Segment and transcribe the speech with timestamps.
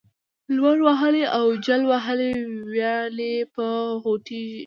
[0.55, 2.31] لمر وهلې او جل وهلې
[2.69, 4.59] ويالې به وخوټېږي،